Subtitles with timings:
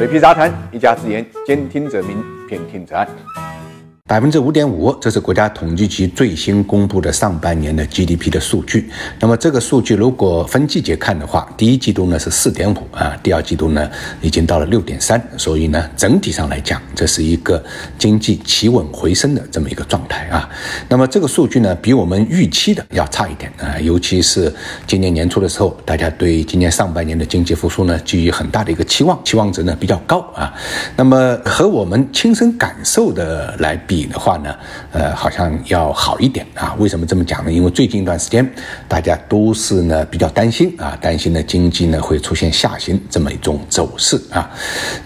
[0.00, 3.06] 水皮杂谈，一家之言，兼听则明，偏听则暗。
[4.08, 8.90] 百分之五点五，这是国家统计局最新公布的上半年的 GDP 的数据。
[9.20, 13.88] 那么这个数据如果分季节看的话，第一季度呢是四点五啊，第二季度呢
[14.22, 17.62] 已经到了六点三，所以呢整体上来讲，这是一个
[17.98, 20.48] 经济企稳回升的这么一个状态啊。
[20.90, 24.52] 那么这个数据呢比我们预期的要差一点啊，尤其是
[24.86, 30.52] 今年年初的时候，大家对今年上半年的经济复苏呢寄予很大的一个期望，期望值呢比较高啊。
[30.96, 34.10] 那么和我们亲身感受的来比。
[34.10, 34.56] 的话呢，
[34.92, 36.74] 呃，好像要好一点啊？
[36.78, 37.52] 为什么这么讲呢？
[37.52, 38.44] 因为最近一段时间，
[38.88, 44.50] 大家都是呢比较担心啊，担心呢经济呢会出现下行这么一种走势啊，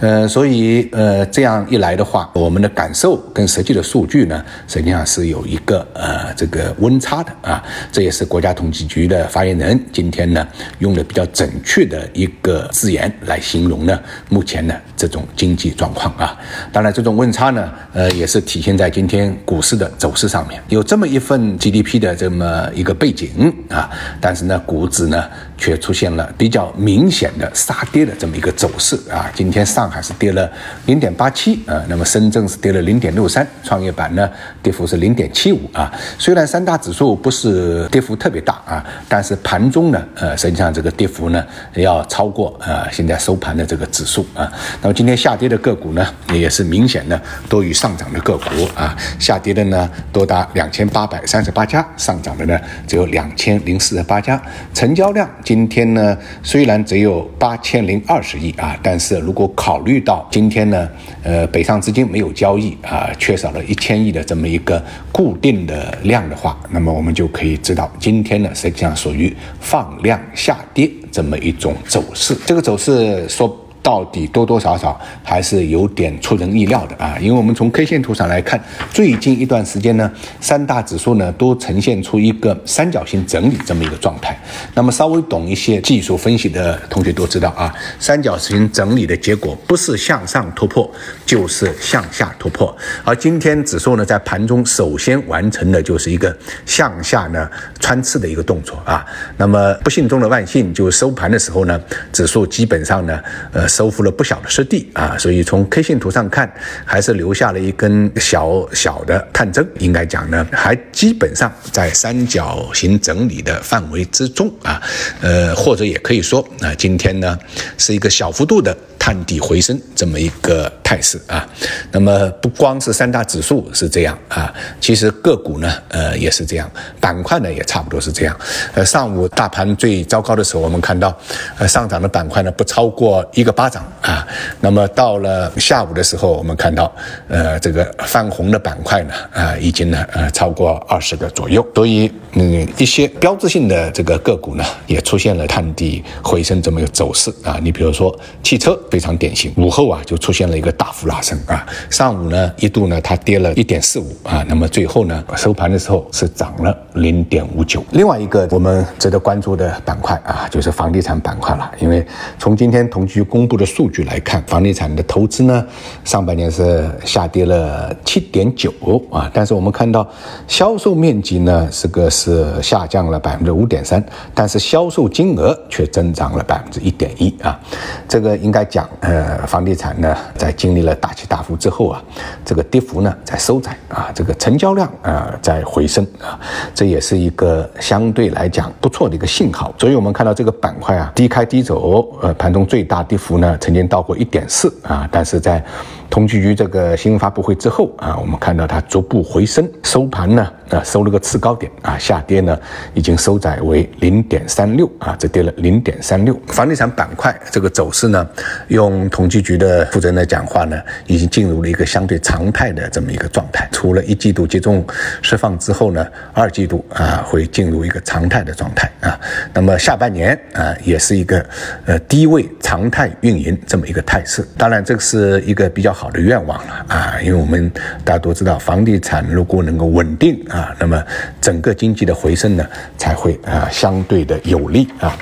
[0.00, 7.60] 呃，所以呃这样一来的话，我们的感受跟实际的数据呢，实际上是有一个呃这个温差的啊。
[7.90, 10.46] 这也是国家统计局的发言人今天呢
[10.78, 16.38] 用的比较准确的一个字眼来形容呢目前呢这种经济状况啊。
[16.72, 18.84] 当然，这种温差呢，呃，也是体现在。
[18.84, 23.88] 在今天股市的走势上面，有这么一份 GDP 的这么一个背景啊，
[24.20, 25.24] 但是呢，股指呢
[25.56, 29.32] 却出现了比较明显的杀跌的这么一个走势啊。
[29.34, 30.52] 今天上海是跌了
[30.84, 34.28] 零点八七啊，那么深圳是跌了零点六三，创业板呢
[34.62, 35.92] 跌幅是零点七五啊。
[36.18, 44.50] 虽然三大指数不是跌幅特别大啊，但是盘中呢，呃，实际上这个跌幅呢要超过呃现在收盘的这个指数啊。
[44.82, 48.44] 那么今天下跌的个股呢，也是明显的多于上涨的个股。
[48.74, 54.40] 啊，下跌的呢多达两千八百三十八家，上涨的呢只有两千零四十八家。
[54.72, 60.88] 成交量今天呢虽然只有八千零二十亿啊，但是如果考虑到今天呢，
[61.22, 64.82] 呃，北上资金没有交易啊，缺少了一千亿的这么一个
[65.12, 72.36] 固定的量的话，那么我们就可以知道，今天呢实际上属于放量下跌这么一种走势。
[72.46, 73.60] 这个走势说。
[73.84, 78.58] 到底多多少少还是有点出人意料的啊，因为我们从 K 线图上来看，
[78.90, 84.40] 最近一段时间呢，三大指数呢都呈现出一个三角形整理这么一个状态。
[84.72, 90.90] 那么稍微懂一些技术分析的同学都知道啊，三角形整理的结果不是向上突破，
[91.26, 92.74] 就是向下突破。
[93.04, 96.34] 而今天指数呢在盘中首先完成的就是一个
[96.64, 97.46] 向下呢
[97.78, 99.04] 穿刺的一个动作啊。
[99.36, 101.78] 那么不幸中的万幸，就收盘的时候呢，
[102.10, 103.20] 指数基本上呢，
[103.52, 103.68] 呃。
[103.74, 106.48] 收复了不小的失地啊，所以从 K 线图上看，
[106.84, 114.80] 还是留下了一根小小的探针，应该讲呢，还基本上在三角形整理的范围之中啊，
[115.20, 117.36] 呃，或者也可以说啊，今天呢
[117.76, 118.76] 是一个小幅度的。
[118.96, 121.44] 探底回升这么一个态势啊，
[121.90, 128.36] 那么不光是三大指数是这样啊，其实个股呢，呃，也是这样，板块呢也差不多是这样。
[128.74, 131.16] 呃，上午大盘最糟糕的时候，我们看到，
[131.58, 134.24] 呃，上涨的板块呢不超过一个巴掌啊。
[134.60, 136.92] 那么到了下午的时候，我们看到，
[137.26, 141.66] 呃，这个泛红的板块呢，啊，已经呢，呃，超过二十个左右。
[141.74, 147.58] 所以，嗯，一些标志性的这个个股呢，也出现了探底回升这么一个走势啊。
[147.60, 148.78] 你比如说汽车。
[148.90, 157.82] 非常典型，午后啊就出现了一个大大幅拉升啊，上午呢一度呢它跌了一点四五啊，那么最后呢收盘的时候是涨了零点五九。
[157.92, 162.06] 另外一个我们值得关注的板块啊，就是房地产板块了，因为
[162.38, 165.66] 从今天统计局公布的数据来看，房地产的投资呢
[166.04, 168.70] 上半年是下跌了七点九
[169.10, 170.06] 啊，但是我们看到
[170.46, 177.58] 销售面积呢这个是下降了百分之五点三，但是销售金额却增长了百分之一点一啊，
[178.06, 178.86] 这个应该讲。
[179.00, 182.02] 呃，房地产呢，在经历了大起大伏之后啊，
[182.42, 186.40] 这个跌幅呢在收窄啊，这个成交量啊在回升啊，
[186.74, 189.74] 这也是一个相对来讲不错的一个信号。
[189.78, 195.62] 所以我们看到这个板块啊低开低走，呃，盘中最大跌幅呢曾经到过一点四啊，但是在
[196.10, 202.56] 统计局这个新闻发布会之后啊，我们看到它逐步回升，收盘呢啊收了个次高点啊，下跌呢
[202.94, 206.38] 已经收窄为零点三六啊，这跌了零点三六。
[206.46, 208.24] 房地产板块这个走势呢，
[208.68, 213.68] 用统计局的负责人的讲话呢，已经进入了一个相对常态的这么一个状态。
[213.72, 214.86] 除了一季度集中
[215.20, 219.18] 释放之后呢，二季度啊会进入一个常态的状态啊。
[219.52, 221.44] 那么下半年啊也是一个
[221.86, 224.46] 呃低位常态运营这么一个态势。
[224.56, 226.03] 当然这个是一个比较好。
[226.04, 227.72] 好的愿望了啊，因为我们
[228.04, 231.02] 大家都知道，房地产如果能够稳定啊，那么
[231.40, 232.66] 整个经济的回升呢
[232.98, 235.16] 才会啊相对的有利啊。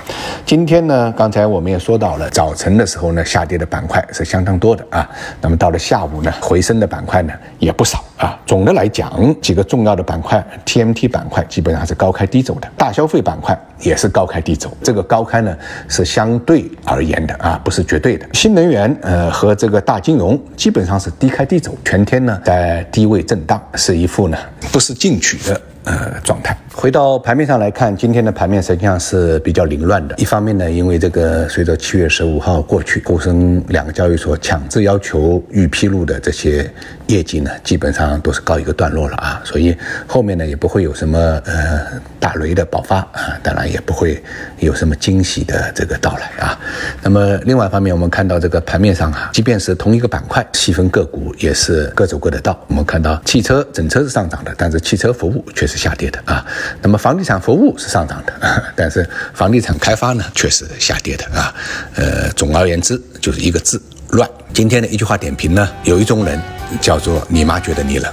[0.44, 5.08] 今天呢，刚才我们也说到了，早晨的时候呢，下跌的板块是相当多的啊，
[5.40, 8.04] 那么到了下午呢，回升的板块呢也不少。
[8.22, 8.38] 啊。
[8.46, 14.74] 总的来讲，几个重要的板块，TMT 板块基本上是高开低走的，大消费板块也是高开低走。
[14.82, 15.56] 这个高开呢
[15.88, 18.26] 是相对而言的啊，不是绝对的。
[18.32, 24.38] 新能源呃和这个大金融基本上是低开低走，全天呢在低位震荡，是一副呢
[24.70, 25.60] 不是进取的。
[25.84, 26.56] 呃，状态。
[26.72, 30.14] 回到盘面上来看，今天的盘面实际上是比较凌乱的。
[30.16, 36.70] 一方面呢，因为这个随着七月十五号过去，沪深两个交易所强制要求预披露的这些
[37.08, 39.76] 业绩呢，基本上都是告一个段落了啊，所以
[40.06, 44.22] 后面呢也不会有什么呃大雷的爆发啊，当然也不会
[44.60, 46.58] 有什么惊喜的这个到来啊。
[47.02, 52.58] 那么另外一方面，我们看到这个盘面上啊，即便是同一个板块，细分个股也是各走各的道。
[52.68, 55.71] 我们看到汽车整车是上涨的，但是汽车服务却是。
[55.72, 56.44] 是下跌的啊，
[56.82, 58.32] 那么房地产服务是上涨的，
[58.76, 61.54] 但是房地产开发呢却是下跌的啊。
[61.96, 63.80] 呃，总而言之就是一个字
[64.10, 64.28] 乱。
[64.52, 66.38] 今天的一句话点评呢，有一种人
[66.82, 68.12] 叫做你妈觉得你冷。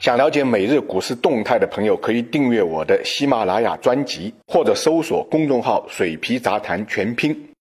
[0.00, 7.36] 想了解每日股市动态的朋友，可以订阅我的喜马拉雅专辑，或者搜索公众号“水皮杂谈全拼”。